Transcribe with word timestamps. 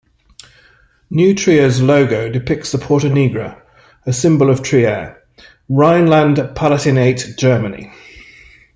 New 1.11 1.35
Trier's 1.35 1.79
logo 1.79 2.27
depicts 2.27 2.71
the 2.71 2.79
Porta 2.79 3.05
Nigra, 3.07 3.61
a 4.07 4.11
symbol 4.11 4.49
of 4.49 4.63
Trier, 4.63 5.21
Rhineland-Palatinate, 5.69 7.37
Germany. 7.37 7.93